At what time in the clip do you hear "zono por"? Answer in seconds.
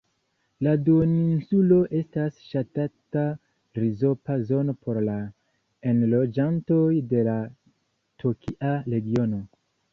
4.53-5.01